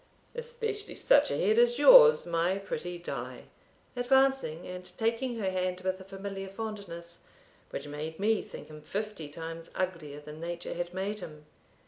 "Especially 0.33 0.95
such 0.95 1.29
a 1.29 1.37
head 1.37 1.59
as 1.59 1.77
yours, 1.77 2.25
my 2.25 2.57
pretty 2.57 2.97
Die," 2.97 3.43
advancing 3.95 4.65
and 4.65 4.83
taking 4.97 5.37
her 5.37 5.51
hand 5.51 5.81
with 5.81 5.99
a 6.01 6.03
familiar 6.03 6.47
fondness, 6.47 7.19
which 7.69 7.87
made 7.87 8.17
me 8.19 8.41
think 8.41 8.67
him 8.69 8.81
fifty 8.81 9.29
times 9.29 9.69
uglier 9.75 10.19
than 10.19 10.39
nature 10.39 10.73
had 10.73 10.91
made 10.91 11.19
him. 11.19 11.45